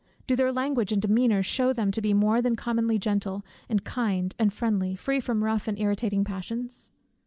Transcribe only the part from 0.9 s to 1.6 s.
and demeanor